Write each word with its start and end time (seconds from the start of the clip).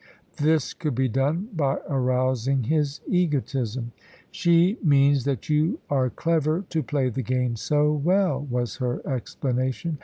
This 0.37 0.73
could 0.73 0.95
be 0.95 1.07
done 1.07 1.49
by 1.55 1.77
arousing 1.87 2.63
his 2.63 3.01
egotism. 3.07 3.91
"She 4.31 4.79
means 4.83 5.25
that 5.25 5.47
you 5.47 5.77
are 5.91 6.09
clever 6.09 6.65
to 6.69 6.81
play 6.81 7.09
the 7.09 7.21
game 7.21 7.55
so 7.55 7.93
well," 7.93 8.41
was 8.49 8.77
her 8.77 9.07
explanation. 9.07 9.99